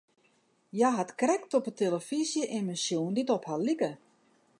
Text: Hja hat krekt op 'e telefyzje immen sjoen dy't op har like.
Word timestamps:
Hja 0.75 0.89
hat 0.97 1.11
krekt 1.21 1.51
op 1.57 1.65
'e 1.69 1.73
telefyzje 1.83 2.43
immen 2.57 2.79
sjoen 2.85 3.13
dy't 3.15 3.33
op 3.35 3.43
har 3.49 3.61
like. 3.67 3.89